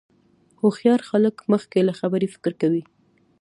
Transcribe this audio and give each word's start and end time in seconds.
هوښیار 0.59 1.01
خلک 1.09 1.35
مخکې 1.51 1.79
له 1.87 1.93
خبرې 1.99 2.27
فکر 2.33 2.53
کوي. 2.61 2.83